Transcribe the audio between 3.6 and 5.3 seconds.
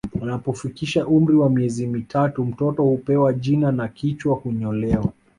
na kichwa hunyolewa